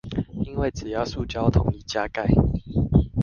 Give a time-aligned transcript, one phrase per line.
[0.45, 2.25] 因為只要塑膠桶一加蓋